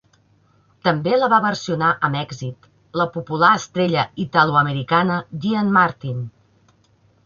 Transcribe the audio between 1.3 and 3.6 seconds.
va versionar amb èxit la popular